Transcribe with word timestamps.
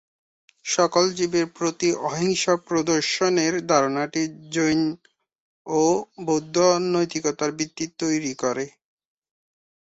সকল 0.65 1.05
জীবের 1.17 1.47
প্রতি 1.57 1.89
অহিংসা 2.07 2.53
প্রদর্শনের 2.67 3.53
ধারণাটি 3.67 4.21
জৈন 4.51 4.81
ও 5.67 5.81
বৌদ্ধ 6.25 6.55
নৈতিকতার 6.93 7.51
ভিত্তি 7.59 7.85
তৈরি 7.99 8.33
করে। 8.43 8.65